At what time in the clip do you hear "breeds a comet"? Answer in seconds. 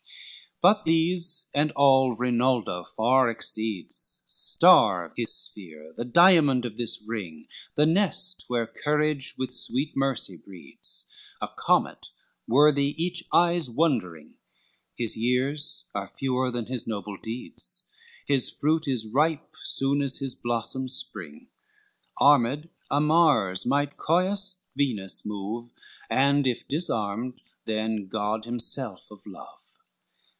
10.37-12.09